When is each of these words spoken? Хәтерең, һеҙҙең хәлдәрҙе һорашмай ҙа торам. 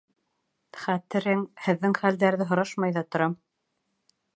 Хәтерең, 0.85 1.45
һеҙҙең 1.67 1.95
хәлдәрҙе 2.01 2.51
һорашмай 2.53 2.99
ҙа 3.01 3.09
торам. 3.15 3.41